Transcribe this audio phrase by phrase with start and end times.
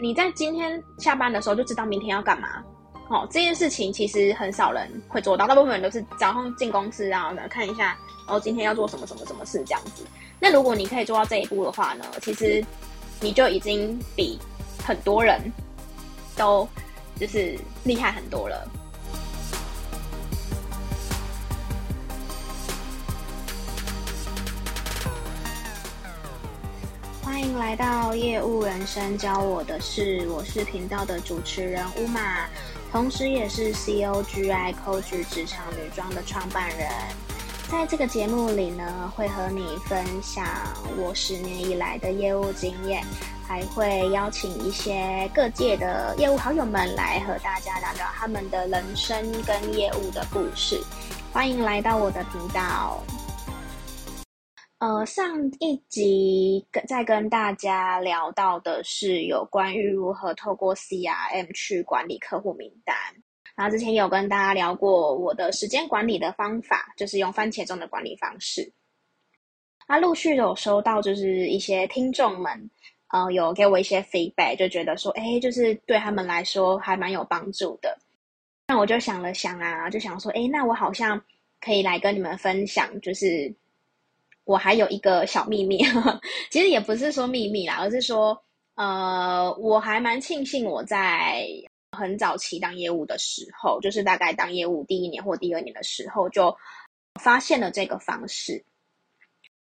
[0.00, 2.48] 你在今天下班的时候就知道明天要干嘛。
[3.08, 10.04] 哦，这件事情其实很少人会做到，大部分人都是早上进公司，然后呢看一下，然后今天要做什么什么什么事这样子。
[10.38, 12.64] 那如果你可以做到这一步的话呢，其实
[13.20, 14.38] 你就已经比
[14.86, 15.40] 很多人
[16.36, 16.68] 都
[17.18, 18.70] 就是厉害很多了。
[27.38, 32.48] 欢迎来到业务人生教我的事，我是频道的主持人乌玛。
[32.90, 36.88] 同时，也是 COGI Coach 职场女装的创办人。
[37.70, 40.44] 在这个节目里呢，会和你分享
[40.96, 43.04] 我十年以来的业务经验，
[43.46, 50.82] 还会邀请一些各界的业务好友们来和大家聊聊他们的人生跟业务的故事。
[51.32, 53.00] 欢迎来到我的频道。
[54.78, 62.96] 呃，上一集跟在跟大家聊到的是有关于如何透过 CRM 去管理客户名单，
[63.56, 68.72] 然后之前有跟大家聊过我的时间管理的方法，就是用番茄钟的管理方式。
[69.88, 72.70] 那陆续有收到就是一些听众们，
[73.08, 77.98] 呃，有给我一些 feedback，就觉得说，哎，就是对他们来说还蛮有帮助的。
[78.68, 81.20] 那我就想了想啊，就想说，哎，那我好像
[81.60, 83.52] 可以来跟你们分享，就是。
[84.48, 88.42] 我还有一个小秘密，呵呵，其实也不是说秘密啦，而是说，
[88.76, 91.46] 呃，我还蛮庆幸我在
[91.94, 96.56] 很早期当业务的时候，就是大概当业务第一年或第二年的时候，就
[97.20, 98.64] 发现了这个方式。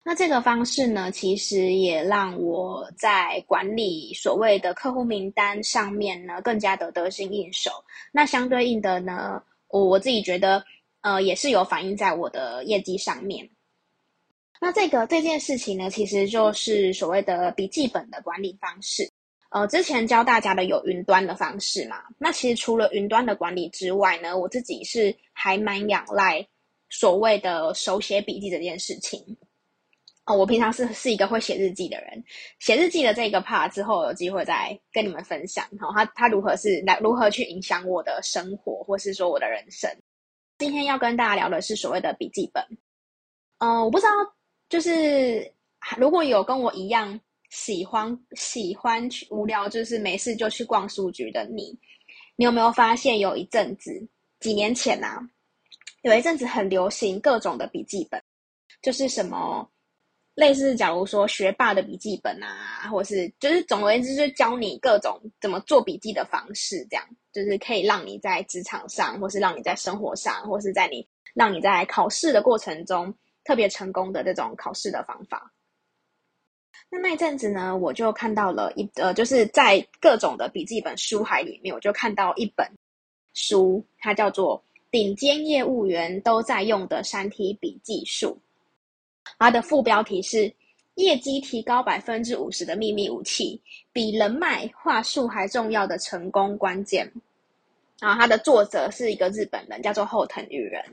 [0.04, 7.72] 那这个方式呢，其实也让我在管理所谓的客户名单上面呢，更加的得心应手。
[8.12, 10.62] 那相对应的呢，我我自己觉得，
[11.04, 13.50] 呃，也是有反映在我的业绩上面。
[14.64, 19.06] 那这个这件事情呢，其实就是所谓的笔记本的管理方式。
[19.50, 21.98] 呃，之前教大家的有云端的方式嘛。
[22.18, 26.48] 那其实除了云端的管理之外呢，我自己是还蛮仰赖
[26.90, 29.20] 所谓的手写笔记这件事情。
[30.24, 32.24] 哦，我平常是是一个会写日记的人，
[32.60, 35.66] 写日记的这个 part 之后有机会再跟你们分享。
[35.78, 39.94] 哈，他他如何是来如何去影响我的生活，或是说我的人生。
[40.58, 42.64] 今天要跟大家聊的是所谓的笔记本。
[43.58, 44.12] 嗯、呃，我不知道。
[44.70, 45.52] 就是
[45.98, 47.20] 如果有跟我一样
[47.50, 51.78] 喜欢喜欢去无聊，就是没事就去逛书局的你，
[52.36, 53.92] 你有没有发现有一阵子
[54.40, 55.30] 几年前呐、啊，
[56.02, 58.20] 有一阵子很流行各种的笔记本，
[58.82, 59.70] 就是什么
[60.34, 73.14] 类似假如说学霸的笔记本啊，或是就是总而言之，就教你各种怎么做笔记的方式，这样就是可以让你在职场上，或是让你在生活上，或是在你让你在考试的过程中。
[73.44, 75.52] 特别成功的这种考试的方法。
[76.90, 82.68] 那那一阵子呢，我就看到了一呃，就是在各种的笔记本书海里面，我就看到一本
[83.34, 84.60] 书，它叫做
[84.92, 88.40] 《顶尖业务员都在用的三 T 笔记术》。
[89.40, 90.54] 它的副标题是
[90.96, 93.60] “业绩提高百分之五十的秘密武器，
[93.92, 97.12] 比人脉话术还重要的成功关键”。
[98.00, 100.84] 然后它的作者是一个日本人，叫做后藤裕人。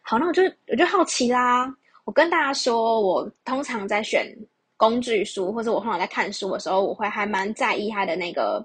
[0.00, 1.74] 好，那我就我就好奇啦。
[2.04, 4.36] 我跟大家说，我通常在选
[4.76, 8.62] 工具书，或者我通常在看书的时候，我会还蛮在意它的那个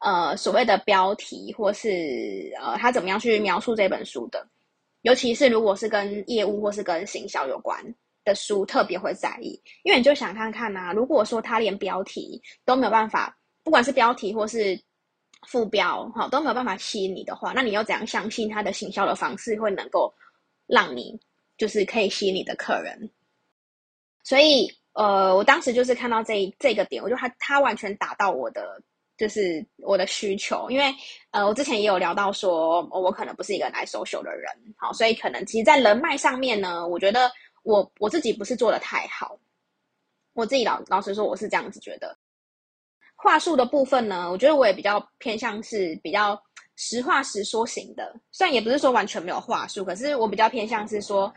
[0.00, 4.46] 呃所谓的标题，或是呃他怎么样去描述这本书的。
[5.02, 7.80] 尤其是如果是跟业务或是跟行销有关
[8.24, 14.76] 的书，特别会在意，因为你就想看看呐、啊，如果说他连标题都没有办法，不管是标题或是
[15.46, 20.12] 副标，哈都没有办法吸引你的话，那你要怎样相信他的行销的方式会能够
[20.66, 21.16] 让你？
[21.56, 23.10] 就是可以吸引你的客人，
[24.22, 28.82] 所以呃，我当时就是看到这这个点，我就他他完全达到我的
[29.16, 30.94] 就是我的需求，因为
[31.30, 39.38] 呃，我之前也有聊到说，我可能不是一个来 social 的人，好，所以可能其实，在人脉上面呢，我觉得我我自己不是做的太好，
[40.34, 42.18] 我自己老老实说，我是这样子觉得。
[43.14, 46.42] 话术的部分呢，我觉得我也比较偏向是比较。
[46.76, 51.32] 实话实说型的，虽然也不是说完全没有话术，可是我比较偏向是说，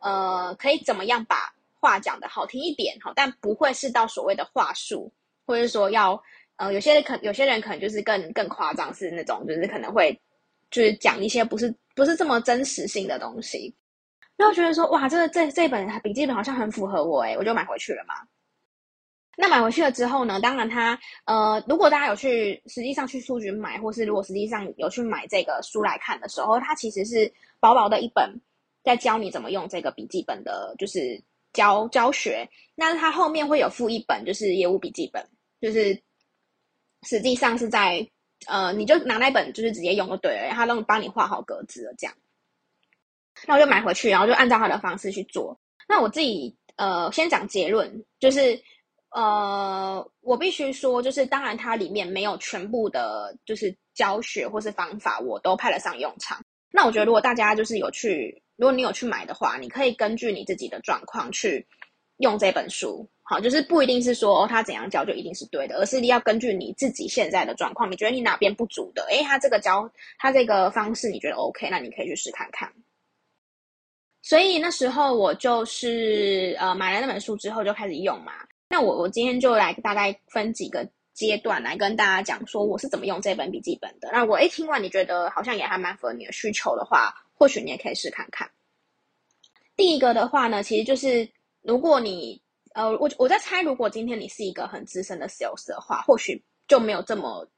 [0.00, 5.12] 呃，可以怎么样把话讲得好听一点，好，但不会是到所谓的话术，
[5.46, 6.22] 或者是说要，
[6.56, 10.18] 呃，有些人可有些人可能就是更更夸张，是那种就是可能会
[10.70, 13.74] 就是讲一些不是不是这么真实性的东西，
[14.36, 18.14] 然后觉得说，哇，这个这这本笔记本好像很符合我，诶，我就买回去了嘛。
[19.36, 28.40] 那买回去了之后呢，当然它，呃，如果大家有去实际上去书局买，或是如果实际上有去买这个书来看的时候，它其实是薄薄的一本，
[28.82, 31.20] 在教你怎么用这个笔记本的，就是
[31.52, 32.48] 教教学。
[32.74, 35.26] 那它后面会有附一本，就是业务笔记本，
[35.60, 36.00] 就是
[37.02, 38.06] 实际上是在
[38.46, 42.14] 呃，你就拿那本就是直接用就对了，他都帮你画好格子了这样。
[43.46, 45.58] 那我就买回去，然后就按照他的方式去做。
[45.88, 48.60] 那我自己呃，先讲结论，就是
[49.14, 56.44] 呃，我必须说，就是当然它里面没有全部的，就是教学或是方法，我都派得上用场。
[56.72, 61.64] 那我觉得，如果大家就是有去，如果你有去买的话，你可以根据你自己的状况去
[62.16, 63.08] 用这本书。
[63.22, 69.88] 好，就是不一定是说哦，他怎样教就一定是对的，而是你要根据你自己现在的状况，你觉得你哪边不足的，诶，他这个教
[70.18, 72.68] 他这个方式你觉得 OK，那你可以去试看看。
[74.22, 78.32] 所以那时候我就是呃买了那本书之后就开始用嘛。
[78.68, 84.10] 那我我今天就来大概分几个阶段来跟大家讲说我是怎么用这本笔记本的。
[84.12, 88.50] 那我诶听完你觉得好像也还蛮符合你的需求的话，或许你也可以试看看。
[89.76, 91.28] 第一个的话呢，其实就是
[91.62, 92.40] 如果你
[92.74, 97.48] 呃我我在猜，如果今天你是一个很资深的 sales 的话，或许就没有这么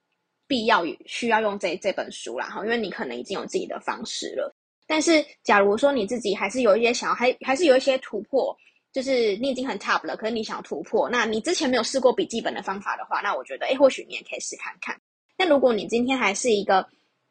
[0.47, 4.55] 必要需要用这这本书啦哈，因为你可能已经有自己的方式了。
[4.87, 8.57] 但是，假如说你自己还是有一些想要，还还是有一些突破，
[8.97, 14.99] 就是你已经很 top 了，可是你想要突破，那你之前没有试过笔记本的方法的话，那我觉得，诶，或许你也可以试看看。
[15.37, 16.87] 那如果你今天还是一个，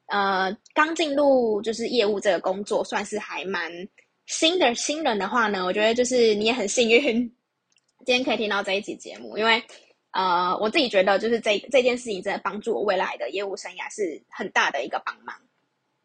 [0.06, 3.72] 呃，刚进入就是业务这个工作，算是还蛮
[4.28, 7.02] 新的新人的话呢，我觉得就是你也很幸运，
[8.06, 9.64] 今天可以听到这一集节目，因为，
[10.12, 15.36] 呃，我自己觉得就是这这件事情真的帮助我未来的业务生涯是很大的一个帮忙。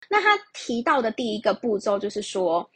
[0.09, 2.71] 那他提到的第一个步骤就是说，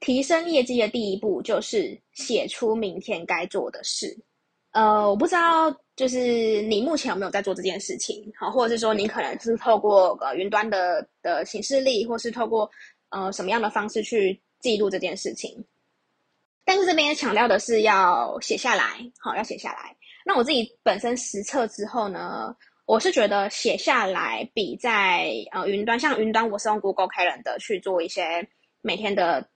[0.00, 4.16] 提升业绩的第一步就是写出明天该做的事。
[4.72, 8.30] 呃，我不知道，就是你目前有没有在做这件事情？
[8.38, 12.70] 好，或者是说你可能是透过呃云端的的行事历，或是透过
[13.08, 15.64] 呃什么样的方式去记录这件事情？
[16.64, 19.96] 但是这边强调的是要写下来，好，要写下来。
[20.24, 22.54] 那我自己本身实测之后呢，
[22.84, 28.46] 我是觉得写下来比在呃云端，像云端我是用 Google Calendar 去做一些
[28.82, 29.48] 每天的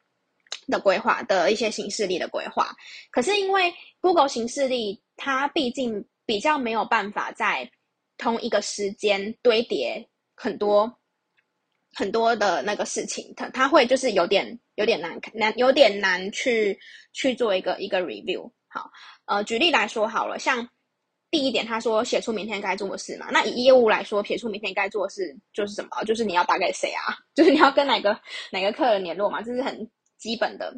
[0.69, 2.75] 的规划的一些形式力的规划。
[3.11, 7.71] 可是因为 Google 形式力它毕竟比较没有办法在
[8.19, 10.93] 同一个时间堆叠很多
[11.95, 16.79] 很多的那个事情，它它会就是有点有点难难有点难去
[17.13, 18.51] 去做一个一个 review。
[18.69, 18.91] 好，
[19.27, 20.69] 呃，举例来说好了，像。
[21.33, 23.29] 第一点，他说写出明天该做的事嘛。
[23.31, 26.05] 那以业务来说，写出明天该做的事就是什么？
[26.05, 27.17] 就是你要打给谁啊？
[27.35, 28.15] 就是你要跟哪个
[28.51, 29.41] 哪个客人联络嘛？
[29.41, 29.91] 这是很
[30.23, 30.75] 基本的。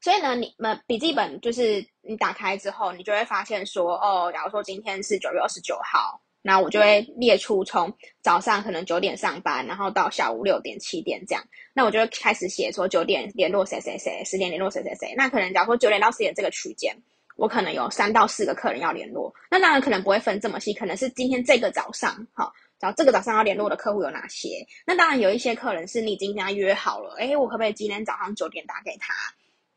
[0.00, 11.44] 所以呢，你们笔记本就是你打开之后，你就会发现说，哦，假如说今天是九月二十九号，那我就会列出从早上可能九点上班，然后到下午六点七点这样。
[11.72, 15.14] 那我就会开始写说九点联络谁谁谁，十点联络谁谁谁。
[15.16, 16.96] 那可能假如说九点到十点这个区间。
[17.36, 24.66] 我可能有三到四个客人要联络，那当然可能不会分这么细，可能是今天这个早上，好，找这个早上要联络的客户有哪些？
[24.86, 29.14] 那当然有一些客人是你已经跟他约好了，诶，我可不可以今天早上九点打给他？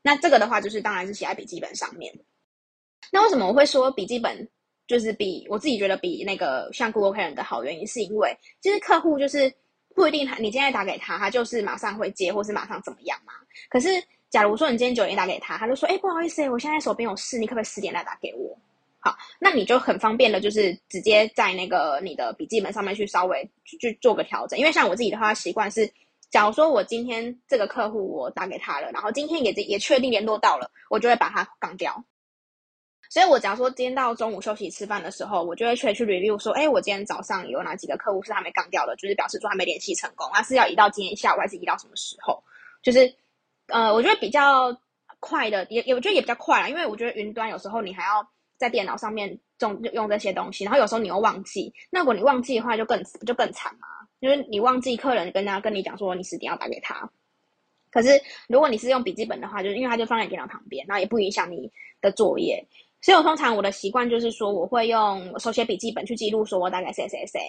[0.02, 2.14] 那这个的话就是当然是写在笔记本上面。
[3.12, 4.50] 那为什么我会说笔记本
[4.88, 7.64] 就是比我自己觉得比那个像 Google c a l e n 的好？
[7.64, 9.54] 原因是因为其实客户就是
[9.94, 13.34] 不一定他你今天打给他，他就是马上会接，或是马上怎么样嘛。
[13.70, 14.04] 可是。
[14.34, 18.58] 假如说你今天九点打给他，他就说：“哎，不好意思，我现在手边有事，你可不可以十点来打给我？”
[19.04, 24.58] 好，那你就很方便的，就是直接在那个你的笔记本上面去稍微去，去做个调整。
[24.58, 25.92] 因为像我自己的话，习惯是，
[26.30, 32.02] 假如说我今天这个客户我打给他了，然后今天也也确定联络到了，我就会把它杠掉。
[33.10, 42.42] 所以我假如说今天到中午休息吃饭的时候，我就会去去 review 说：“哎，我今天早上有哪几个客户是还没杠掉的，就是表示说还没联系成功，那是要移到今天下午，还是移到什么时候？”
[42.82, 43.14] 就是。
[43.68, 44.78] 呃，我觉得比较
[45.22, 48.22] 快的，也也我觉得也比较快啦，因为我觉得云端有时候你还要
[48.58, 53.88] 在电脑上面用用这些东西，然后有时候你又忘记，那如果你忘记的话，就更就更惨嘛，
[54.20, 57.10] 因为你忘记客人跟他跟你讲说你十点要打给他，
[57.92, 58.10] 可是
[58.48, 62.66] 如果你是用笔记本的话，就是因为它就放在电脑旁边，然后也不影响你的作业，
[63.02, 67.40] 所以我通常我的习惯就是说，我会用手写笔记本去记录说我打给谁谁谁。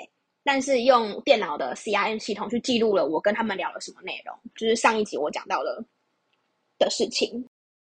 [0.47, 5.83] 但是用电脑的 CRM 系统去记录了我跟他们聊了什么内容，就是上一集我讲到的
[6.79, 7.43] 的事情。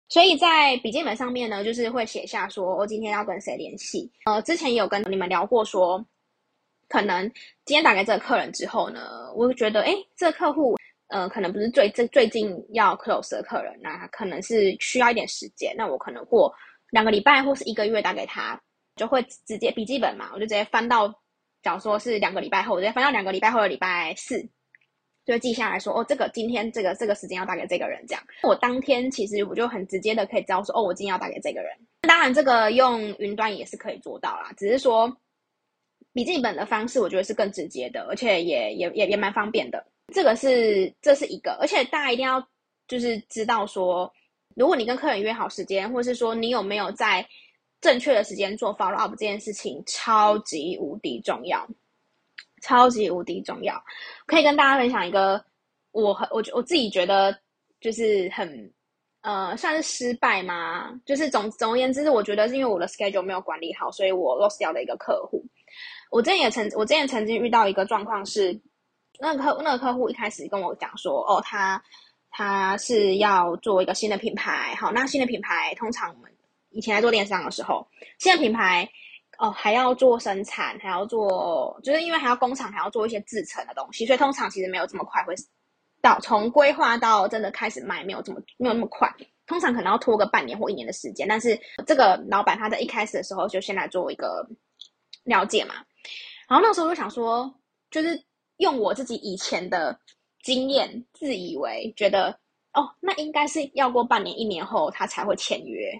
[0.07, 4.11] 所以在笔记本上面呢，就是会写下说我今天要跟谁联系。
[4.25, 6.03] 呃，之前有跟你们聊过说，
[6.87, 7.27] 可能
[7.65, 10.75] 今天打给这个客人之后呢，我会觉得，诶，这个客户，
[11.07, 15.73] 呃，可能不是最最最近要 close 的客人，那可能是需要一点时间。
[15.75, 16.53] 那我可能过
[16.91, 18.59] 两个礼拜或是一个月打给他，
[18.95, 21.13] 就会直接笔记本嘛，我就直接翻到。
[21.63, 24.47] 假如说是两个礼拜后，我直接翻到两个礼拜后的礼拜四，
[25.25, 28.23] 就记下来说，哦，这个今天这个这个时间要打给这个人，这样。
[28.43, 31.71] 我当天其实我就很直接的可以知道说，哦，我今天要打给这个人。
[32.01, 35.11] 当然，这个用云端也是可以做到啦，只是说
[36.13, 39.83] 笔记本的方式，我觉得是更直接的，而且也也也也蛮方便的。
[40.13, 42.47] 这个是这是一个，而且大家一定要
[42.87, 44.13] 就是知道说，
[44.55, 47.27] 如果你跟客人约好时间，或是说你有没有在
[47.81, 51.67] 正确的时间做 follow up 这件事情，超级无敌重要，
[52.65, 53.81] 超级无敌重要。
[54.25, 55.43] 可以跟大家分享一个，
[55.91, 57.37] 我很我我自己觉得
[57.79, 58.73] 就是很
[59.21, 60.99] 呃算是失败吗？
[61.05, 65.43] 就是总总而言之，我觉得是因为我的 schedule 没有管理好，所以我 lost 掉的一个客户。
[66.09, 68.59] 我之前也曾我之前曾经遇到一个状况是。
[69.17, 71.81] 那个客那个客户一开始跟我讲说，哦，他
[72.29, 76.29] 他是要做一个新的品牌，好，那新的品牌通常我们
[76.71, 77.87] 以前在做电商的时候，
[78.19, 78.85] 新的品牌
[79.37, 85.33] 哦还要做生产，还要做，就是因为还要工厂还要做一些制成的东西，所以通常其实没有这么快会
[86.01, 89.13] 到从规划到真的开始卖，没有这么没有那么快，
[89.47, 91.27] 通常可能要拖个半年或一年的时间。
[91.27, 94.47] 但是这个老板他在一开始的时候就先来做一个
[95.23, 95.75] 了解嘛，
[96.47, 97.53] 然后那时候就想说，
[97.89, 98.23] 就是。
[98.57, 99.99] 用我自己以前的
[100.41, 102.39] 经验，自以为觉得
[102.71, 105.91] 哦，那应该是要过半年、一年后他才会签约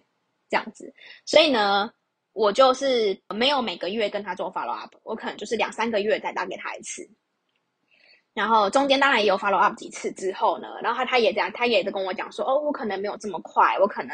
[0.50, 0.94] 这样子。
[1.26, 1.92] 所以呢，
[2.36, 7.10] 我就是没有每个月跟他做 follow up，我可能就是两三个月再打给他一次。
[8.34, 14.14] 然后中间当然也有 follow up 几次之后呢，然后他他也这样，他也在跟我讲说，哦，我可能没有这么快，我可能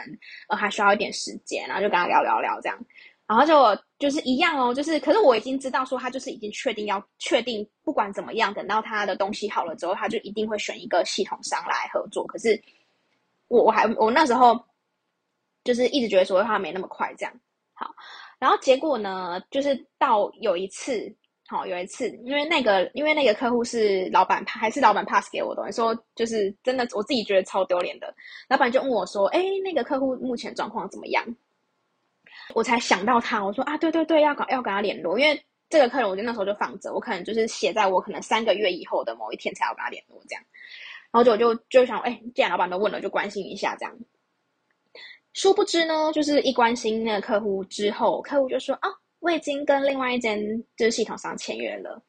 [0.50, 2.78] 呃还需要一点时间，然后就跟他聊聊聊这样。
[3.26, 12.24] 然后就就是一样哦，就是可是我已经知道说他就是已经确定要确定，不管怎么样，等到他的东西好了之后，他就一定会选一个系统商来合作。
[12.28, 12.62] 可是
[13.48, 14.64] 我我还我那时候
[15.64, 17.34] 就是一直觉得说他没那么快这样
[17.82, 17.90] 好，
[18.38, 21.12] 然后结果呢，就是到有一次
[21.48, 28.14] 好有一次，因为那个因为那个客户是老板还是老板 pass 给我的，说就是真的我自己觉得超丢脸的，
[28.48, 31.26] 老板就问我说，哎，那个客户目前状况怎么样？
[32.54, 40.44] 我才想到他，我说啊，对对对，要搞要跟他联络，因为这个客人，我就那时候就放着，我可能就是写在我可能三个月以后的某一天才要跟他联络这样，
[41.12, 43.98] 然后就我就就想，哎，既然老板都问了，就关心一下这样。
[45.34, 50.40] 殊不知呢，就是一关心那个客户之后，客户就说啊，我已经跟另外一间
[50.76, 52.04] 就是系统商签约了。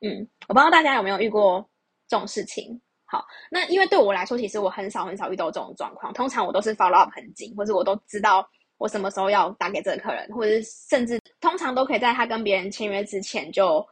[0.00, 1.68] 嗯，我不知道大家有没有遇过
[2.06, 2.80] 这种事情。
[3.04, 6.12] 好，那因为对我来说，其实我很少很少遇到这种状况。
[6.12, 8.46] 通常我都是 follow up 很紧，或者我都知道
[8.76, 13.84] 我什么时候要打给这个客人，或者是甚至通常都可以在他跟别人签约之前就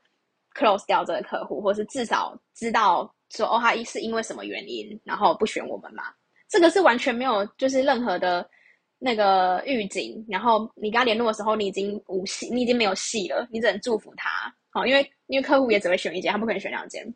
[0.54, 6.04] close 掉这个客户，或是至少知道说哦，他一是因为什么原因，然后不选我们嘛。
[6.48, 8.48] 这个是完全没有就是任何的
[8.98, 10.24] 那个预警。
[10.28, 14.54] 然后你跟他联络的时候，你已经无戏，你已经没有戏了，你只能祝福他。
[14.70, 17.14] 好，因为因为客户也只会选一间，他不可能选两间。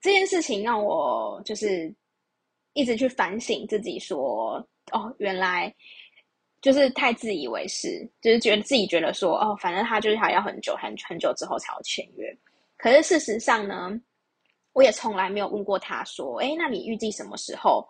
[0.00, 1.94] 这件事情让我就是
[2.72, 4.16] 一直去反省自己说，
[4.88, 5.74] 说哦，原来
[6.62, 12.34] 就是太自以为是，就是觉得自己觉得说哦，反正他就是还要很久很很久之后才要签约。
[12.78, 13.90] 可是事实上呢，
[14.72, 17.86] 我也从来没有问过他说，哎，那你预计什么时候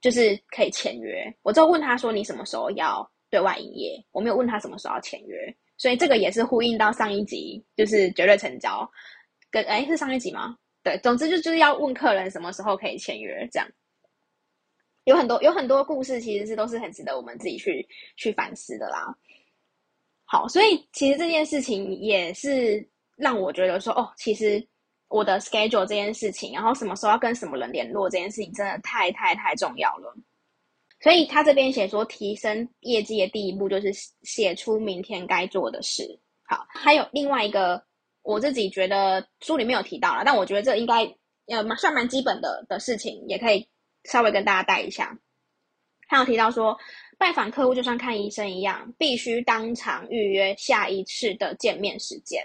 [0.00, 1.32] 就是可以签约？
[1.42, 4.04] 我就问他说，你什么时候要对外营业？
[4.12, 8.88] 我没有问他什么时候要签约，所以这个也是呼应到上一集，就是绝对成交
[9.50, 10.56] 跟哎是上一集吗？
[10.82, 13.68] 对，总之就就是要问客人什么时候可以签约，这样
[15.04, 19.14] 有很多有很多故事，其实是都是很值得我们自己去去反思的啦。
[20.26, 24.66] 好，所以其实这件事情也是让我觉得说，哦，其实
[25.08, 30.14] 我的 schedule 这件事情，然后什么时候要跟什么人联络这件事情，真的太太太重要了。
[31.00, 33.92] 所以他这边写说，提升业绩的第一步就是
[34.22, 36.20] 写出明天该做的事。
[36.44, 37.84] 好，还有另外一个。
[38.26, 41.04] 我自己觉得书里面有提到了，但我觉得这应该
[41.46, 43.68] 呃算蛮基本的的事情，也可以
[44.04, 45.14] 稍微跟大家带一下。
[46.08, 46.74] 他有提到说，
[47.18, 52.42] 拜访客户就像看医生一样，必须当场预约下一次的见面时间。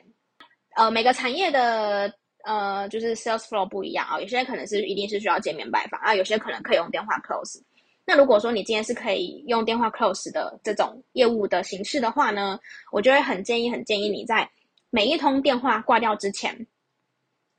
[0.76, 2.14] 呃，每个产业的
[2.46, 7.62] 呃就是 sales flow 不一样啊，有些可能是一定是需要见面拜访啊，有些可能可以用电话 close。
[8.06, 12.60] 那如果说你今天是可以用电话 close 的这种业务的形式的话呢，
[12.92, 14.50] 我就会很建议很建议你在。
[14.92, 16.66] 每一通电话挂掉之前，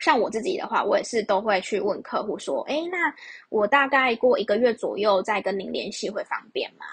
[0.01, 3.15] 像我自己的话，我也是都会去问客户说：“哎，那
[3.51, 6.85] 我大概过一个月左右再跟您联系会方便吗？”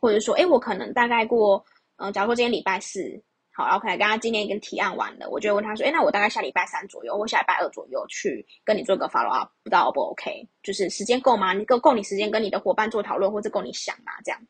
[0.00, 1.62] 或者说：“哎，我可能大概过……
[1.96, 3.22] 嗯、假如说今天礼拜四，
[3.54, 10.48] 好，然后可能刚刚今天已经提案完了，我就问他说：‘哎，那我大概下礼拜三左右或下礼拜二左右去跟你做个 follow up，不知道 O 不 OK？
[10.62, 11.52] 就是时间够吗？
[11.52, 14.12] 你够够你时间跟你的伙伴做讨论，或者够你想吗？
[14.24, 14.40] 这样。”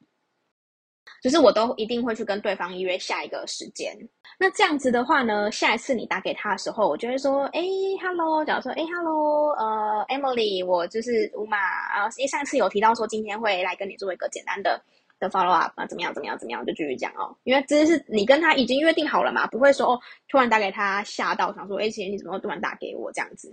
[1.21, 3.97] 就是我都一定会去跟对方约下一个时间。
[4.38, 7.61] 那这样子的话呢，下一次你打给他的时候，我就会说，哎
[8.00, 11.59] ，hello，假如说，哎，hello，呃，Emily，我就是乌玛，
[11.94, 14.82] 然后因为上次有提到说今天会来跟你做一个简单的
[15.22, 17.34] 的 follow up 啊，怎么样怎么样怎么样，就继续讲哦。
[17.44, 23.48] 因为这是你跟他已经约定好了嘛，不会说哦，突然打给他吓到，想说哎，其实你怎么会突然打给我这样子？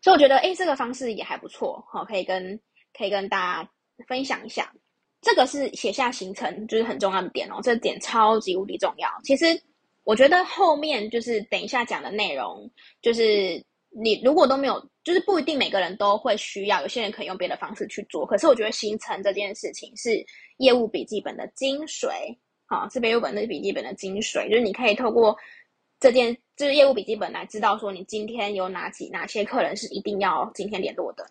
[0.00, 2.58] 所以我觉得哎，这个方式也还不错，好，可以跟
[2.96, 3.70] 可以跟大家
[4.08, 4.72] 分享一下。
[5.20, 9.08] 这个是写下行程，就是很重要的点哦，这点超级无敌重要。
[9.24, 9.46] 其实
[10.04, 12.70] 我觉得后面就是等一下讲的内容，
[13.02, 13.64] 就是
[13.98, 18.26] 你如果都没有，就是不一定每个人都会需要，有些人可以用别的方式去做。
[18.26, 20.24] 可是我觉得行程这件事情是
[20.58, 22.36] 业务笔记本的精髓，
[22.66, 25.34] 好，是业务本的笔记本的精髓，就是你可以透过
[25.98, 31.26] 这件就是业务笔记本来知道说你今天有哪几哪些客人是一定要今天联络的。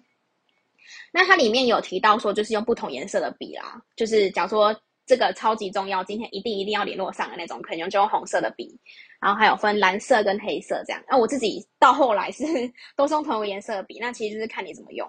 [1.11, 8.79] 那它里面有提到说，就是用不同颜色的笔啦，就是假如说这个超级重要，今天一定一定要联络上的那种，可能用就用红色的笔，
[9.21, 11.03] 然后还有分蓝色跟黑色这样。
[11.07, 12.43] 那我自己到后来是
[12.97, 15.07] 都是用同一个颜色的笔，那其实就是看你怎么用。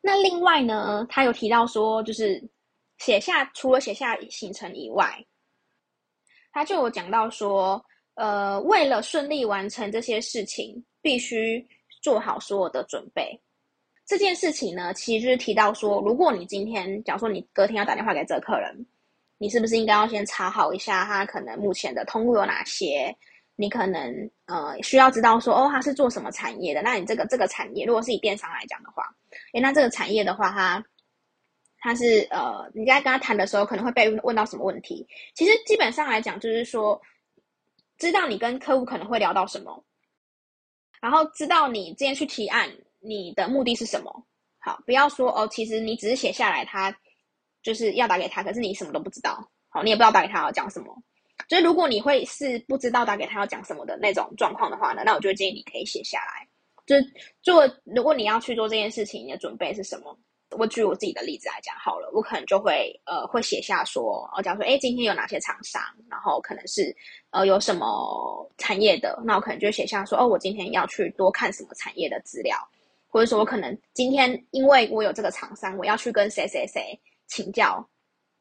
[0.00, 2.42] 那另外呢，他有提到说，就是
[2.98, 5.24] 写下除了写下行程以外，
[6.52, 7.84] 他就有讲到说，
[8.14, 11.64] 呃，为了顺利完成这些事情，必须
[12.02, 13.40] 做好所有的准备。
[14.12, 18.86] 这件事情呢，其实就是提到说，如果你今天，假如说你隔天要打电话给这个客人，
[19.38, 23.16] 你是不是应该要先查好一下他可能目前的通路有哪些？
[23.56, 26.82] 你可能呃需要知道说，哦，他是做什么产业的？
[26.82, 29.02] 那你这个这个产业，如果是以电商来讲的话，
[29.54, 30.84] 诶，那这个产业的话，他
[31.78, 35.08] 他是呃，你在跟他谈的时候，可能会被问到什么问题？
[35.34, 37.00] 其实基本上来讲，就是说，
[37.96, 39.82] 知道你跟客户可能会聊到什么，
[41.00, 42.70] 然后知道你今天去提案。
[43.02, 44.26] 你的目的是什么？
[44.58, 46.96] 好，不要说哦，其实你只是写下来，他
[47.62, 49.50] 就是要打给他，可是你什么都不知道。
[49.68, 50.96] 好，你也不知道打给他要讲什么。
[51.48, 56.46] 所以如果你会是不知道打给他要讲什么的那种状况的话呢，那我就建议你可以写下来。
[56.86, 60.16] 就是做，如果你要去做这件事情，你的准备是什么？
[60.58, 66.94] 我举我自己的例子来讲好了，我可能就会呃会写下说，我，假如说哎今天有哪些厂商，然后可能是
[67.30, 72.56] 呃有什么产业的，那我可能就写下说，哦，我今天要去多看什么产业的资料。
[73.12, 77.86] 或者说，我可能今天因为我有这个厂商，我要去跟谁谁谁请教，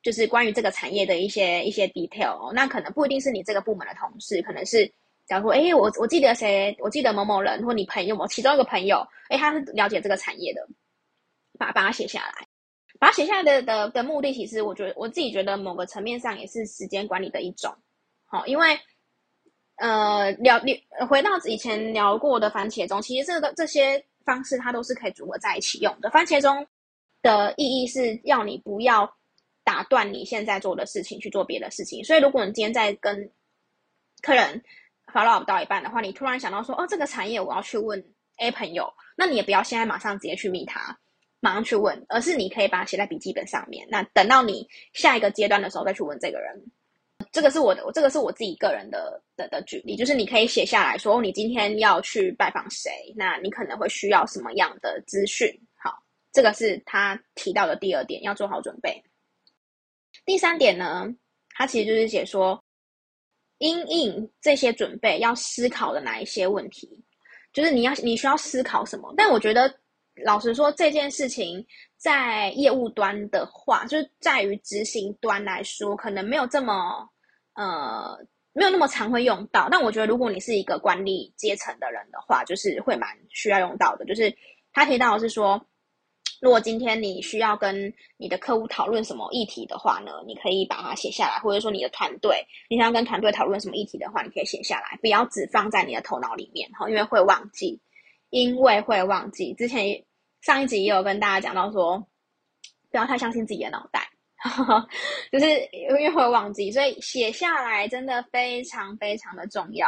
[0.01, 2.53] 就是关于这个产业的一些一些 detail 哦。
[2.53, 4.89] 那可能不一定是你这个部门的同事，可能是
[5.27, 10.65] 假如说，哎，我我记得谁，我记得某某人，或你朋友某其中一个朋友，哎，他是了解这个产业的，
[11.59, 12.47] 把把它写下来，
[12.97, 17.75] 把它写下来的的的目的，其实我觉得我自己觉得某个层面上也是时间管理的一种。
[18.23, 18.79] 好，因为
[19.75, 24.01] 呃聊你回到以前聊过的番茄钟，其实这个这些。
[24.25, 26.09] 方式它都是可以组合在一起用的。
[26.09, 26.67] 番茄钟
[27.21, 29.17] 的意义是要你不要
[29.63, 32.03] 打断你现在做的事情去做别的事情。
[32.03, 33.31] 所以，如果你今天在跟
[34.21, 34.63] 客人
[35.13, 38.03] follow up 到一半的话，你突然想到说，哦，这个产业我要去问
[38.37, 40.99] A 朋友，那你也不要现在马上直接去密他，
[41.39, 43.87] 马上去问，而是你可以把它写在笔记本上面。
[43.89, 46.71] 那等到你下一个阶段的时候再去问这个人。
[47.31, 55.49] 这个是我的，这个是我自己个人的的的举例，就是你可以写下来说，你今天要去拜访谁，那你可能会需要什么样的资讯？
[55.75, 59.01] 好，这个是他提到的第二点，要做好准备。
[60.25, 61.07] 第三点呢，
[61.55, 62.61] 他其实就是写说，
[63.59, 67.01] 因应这些准备要思考的哪一些问题，
[67.53, 69.13] 就是你要你需要思考什么？
[69.15, 69.73] 但我觉得，
[70.25, 71.65] 老实说，这件事情。
[72.01, 77.07] 在业务端的话，就是在于执行端来说，可能没有这么
[77.53, 78.17] 呃，
[78.53, 79.67] 没有那么常会用到。
[79.69, 84.05] 但我觉得，如果你是一个管理阶层的人的话，就是会蛮需要用到的。
[84.05, 84.35] 就是
[84.73, 85.65] 他提到是说，
[86.41, 97.81] 如果今天你需要跟你的客户讨论什么议题的话呢，你可以把它写下来，或者说你的团队，你想要跟团队讨论什么议题的话，你可以写下来，不要只放在你的头脑里面哈，因为会忘记，
[98.29, 99.53] 因为会忘记。
[99.53, 100.03] 之前。
[100.41, 102.07] 上一集也有跟大家讲到说，
[102.89, 104.09] 不要太相信自己的脑袋，
[105.31, 109.87] 就是因为会忘记，所以写下来真的非常非常的重要。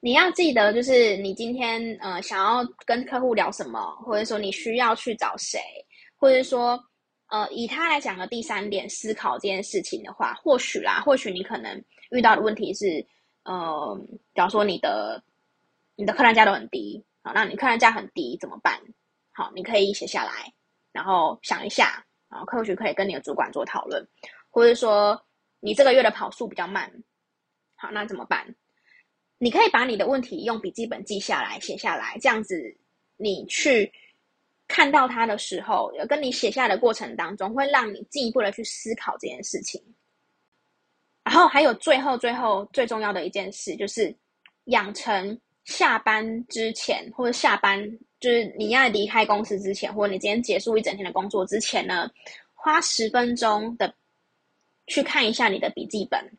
[0.00, 5.60] 你要记得，就是你今天呃想要跟客户聊什么，或者说你需要去找谁，
[6.16, 6.82] 或者说
[7.28, 13.06] 呃以他来讲的第三点思考这件事情的话，或许啦，或许你可能遇到的问题是，
[13.44, 13.96] 呃，
[14.34, 15.22] 比方说你的
[15.94, 17.04] 你的客单价都很低。
[17.22, 18.80] 好，那你客单价很低怎么办？
[19.30, 20.52] 好，你可以写下来，
[20.90, 24.02] 然后想一下，然后或许可以跟你的主管做讨论，
[24.48, 25.22] 或者说
[25.60, 26.90] 你这个月的跑速比较慢，
[27.76, 28.54] 好，那怎么办？
[29.38, 32.76] 你可以把你的问题用笔记本记下来，写下来，这样子
[33.16, 33.92] 你去
[34.66, 39.80] 看到它的时候，跟你写下的过程当中，会让你进一步的去思考这件事情。
[41.22, 44.12] 然后还有最后最后最重要的一件事，就是
[44.64, 45.38] 养成。
[45.64, 47.80] 下班之前或者下班
[48.22, 52.08] 就是你要离开公司之前，或者你今天结束一整天的工作之前呢，
[52.54, 53.92] 花十分钟的
[54.86, 56.38] 去看一下你的笔记本，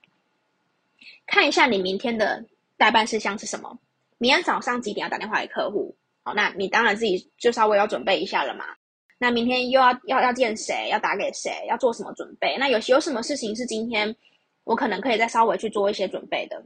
[1.28, 2.46] 看一下你明天的
[2.78, 3.78] 待办事项是什么。
[4.18, 5.94] 明天早上几点要打电话给客户？
[6.24, 8.64] 好，那你当然自己就稍微要准备一下了嘛。
[9.18, 10.88] 那明天又要要要见谁？
[10.90, 11.66] 要打给谁？
[11.68, 12.56] 要做什么准备？
[12.58, 14.16] 那有有什么事情是今天
[14.64, 16.64] 我可能可以再稍微去做一些准备的？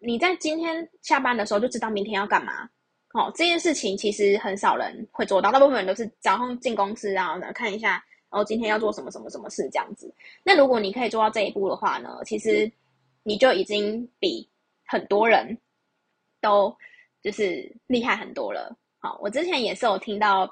[0.00, 2.68] 你在今天下班的时候就知道明天要干嘛。
[3.14, 10.12] 哦，这件事情其实很少人会做到，大部分人都是早上进公司，然后呢看一下，哦，今天要做什么什么什么事这样子。
[10.42, 12.70] 那如果你可以做到这一步的话呢，其实
[13.22, 14.48] 你就已经比
[14.86, 15.58] 很多人
[16.40, 16.74] 都
[17.22, 18.74] 就是厉害很多了。
[18.98, 20.46] 好，我之前也是有听到，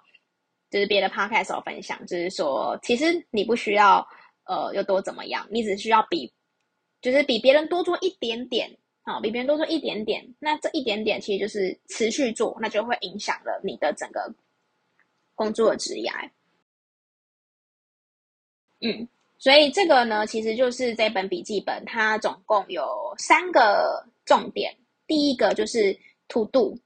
[0.70, 4.06] 就是别的 podcast 有分享，就是说，其实你不需要
[4.44, 6.30] 呃有多怎么样，你只需要比，
[7.00, 8.76] 就是比别人多做一点点。
[9.10, 14.32] 好，比别人多做一点点，那这一点点其实就是持续做，那就会影响了你的整个
[15.34, 16.30] 工作的职涯。
[18.80, 24.76] 嗯，所以这个呢，其实就是这本笔记本，它总共有三个重点。
[25.08, 26.78] 第一个就是 to do，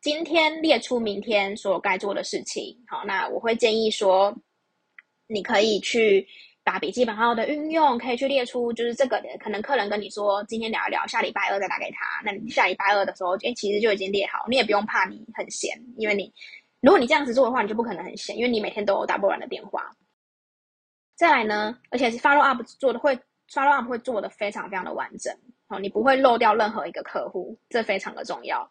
[0.00, 2.76] 今天列出明天所该做的事情。
[2.88, 4.36] 好，那我会建议说，
[5.28, 6.26] 你可以去。
[6.62, 12.20] 把笔记本好好的运用，可以去列出，就是这个可能客人跟你说，今天聊一聊，下礼拜二再打给他。
[12.24, 16.32] 那你下礼拜二的时候，哎，其实就已经列好，你也不用怕你很闲，因为你
[16.80, 19.90] 如果你这样子做的话，你就不可能很闲，因为你每天都有打不完的电话。
[21.16, 23.18] 再来呢，而且是 follow up 做的会
[23.50, 25.34] follow up 会做的非常非常的完整
[25.68, 28.70] 哦，你不会漏掉任何一个客户，这非常的重要。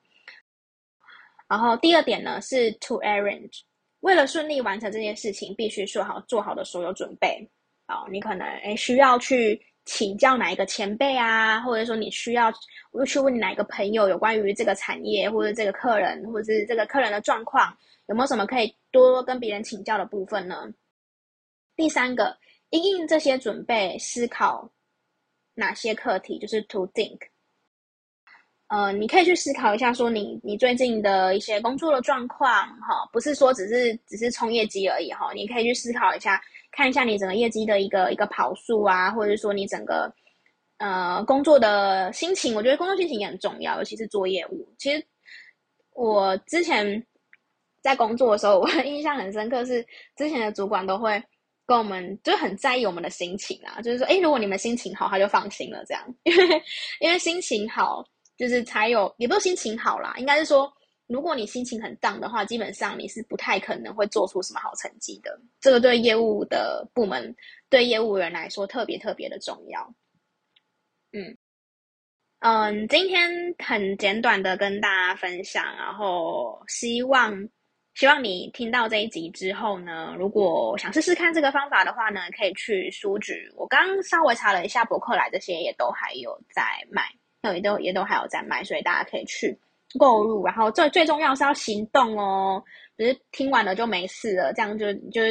[1.48, 3.62] 然后第二点呢是 to arrange，
[4.02, 7.50] 为了顺利完成这件事情，必须做好做好的所有准备。
[7.90, 12.54] 哦，你可能诶需要去请教哪一个前辈啊，或者说你需要
[12.94, 17.76] 又去问哪一个朋友有关于这个产业或者这个客人，或者是这个客人的状况，
[18.08, 20.72] 有没有什么可以多跟别人请教的部分呢？
[21.76, 22.38] 第三个，
[22.70, 24.70] 因应这些准备，思考
[25.56, 27.18] 哪些课题，就是 to think。
[28.68, 36.40] 呃，你可以去思考一下，说你你最近的一些工作的状况，哈，不是说只是只是冲业绩而已，哈，你可以去思考一下。
[36.72, 40.12] 看一下你整个业绩的一个一个跑数啊，或者说你整个
[40.78, 44.68] 呃工作的心情，我觉得工作心情也很重要，尤其是做业务。
[44.78, 45.04] 其实
[45.94, 47.06] 我之前
[47.82, 51.22] 在工作的时候， 我印象很深刻是之前的主管都会
[51.66, 56.64] 跟我们就很在意我们的心情啊，就是说，诶，如果你们心情好，他就放心了这样， 因为
[57.00, 58.04] 因为心情好，
[58.38, 60.72] 就是才有，也不是心情好啦，应该是说。
[61.10, 65.38] 如果你心情很 down 的话，基本上你是不太可能会做出什么好成绩的。
[65.60, 67.36] 这个对业务的部门、
[67.68, 69.92] 对业务员来说特别特别的重要。
[71.12, 71.36] 嗯
[72.42, 77.50] 嗯，今天很简短的跟大家分享，然后希望
[77.96, 83.52] 希望你听到这一集之后呢，如果想试试看这个方法的话呢，可以去书局。
[83.58, 87.12] 我刚刚稍微查了一下，博客来这些也都还有在卖，
[87.56, 89.60] 也都也都还有在卖，所以大家可以去。
[89.98, 92.64] 购入，然后最最重要是要行动哦，
[92.98, 95.22] 只是听完了就没事了，这样就就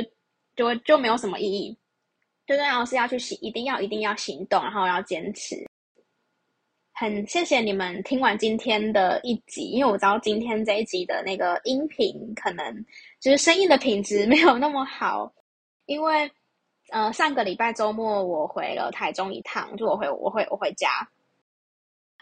[0.57, 1.79] 就就没有什么意义。
[2.47, 5.66] 最重要是要去行，一定要一定要行动，然后要坚持。
[6.94, 12.85] 很谢谢你们听完今天的一集，因为我知道今天这一集的那个音频可能
[13.21, 15.33] 就是声音的品质没有那么好，
[15.87, 16.29] 因为
[16.90, 21.09] 呃上个礼拜周末我回了台中一趟，就我回我回我回家。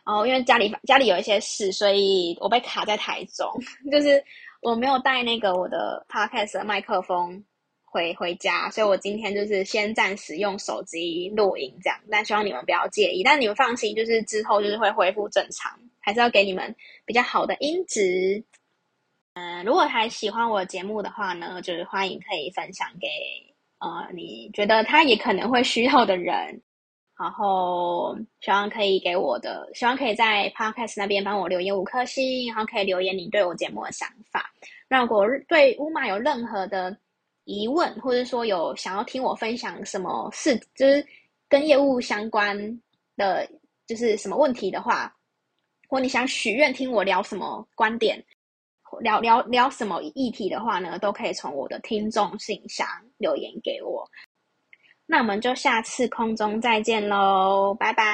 [0.07, 3.51] 哦，因为家里家里有一些事，所以我被卡在台中，
[3.91, 4.23] 就是
[4.63, 7.45] 我没有带那个我的 podcast 的麦克风
[7.85, 16.73] 回回家，所以我今天就是先暂时用手机录音这样，但希望你们不要介意，但你们放心，就是之后就是会恢复正常，还是要给你们
[17.05, 18.45] 比较好的音质。
[19.35, 23.09] 嗯、如果还喜欢我的节目的话呢，就是欢迎可以分享给
[23.81, 26.63] 呃你觉得他也可能会需要的人。
[27.19, 34.51] 然后希望可以给我的，希望可以在 Podcast 那边帮我留言五颗星，然后可以留言你对我节目的想法。
[34.89, 36.97] 那如果对乌马有任何的
[37.45, 41.05] 疑问，或者说有想要听我分享什么事，就是
[41.49, 42.57] 跟业务相关
[43.17, 43.49] 的，
[43.87, 45.17] 就是什么问题的话，
[45.89, 48.23] 或你想许愿听我聊什么观点，
[49.01, 54.07] 聊聊聊什么议题的话呢，都可以从我的听众信箱留言给我。
[55.07, 58.05] 那我们就下次空中再见喽，拜拜。